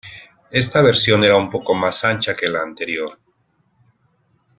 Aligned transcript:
Esta 0.49 0.81
versión 0.81 1.23
era 1.23 1.37
un 1.37 1.47
poco 1.51 1.75
más 1.75 2.03
ancha 2.05 2.35
que 2.35 2.49
la 2.49 2.63
anterior. 2.63 3.19